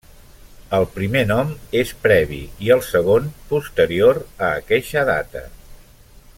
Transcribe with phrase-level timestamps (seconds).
[0.77, 1.51] El primer nom
[1.81, 5.49] és previ i el segon posterior a aqueixa data.